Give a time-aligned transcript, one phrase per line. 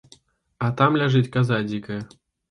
[0.67, 1.99] А там ляжыць каза дзікая.